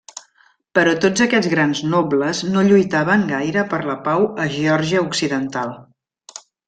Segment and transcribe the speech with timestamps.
[0.77, 5.77] Però tots aquests grans nobles no lluitaven gaire per la pau a Geòrgia occidental.